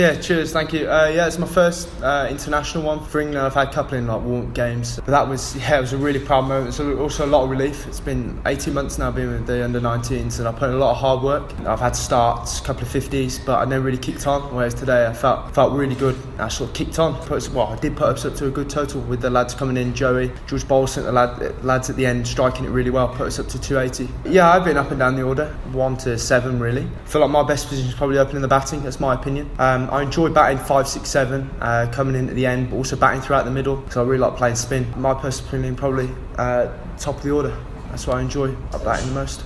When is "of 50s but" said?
12.84-13.58